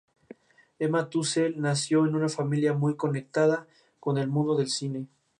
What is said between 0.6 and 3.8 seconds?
Emma Tusell nació en una familia muy conectada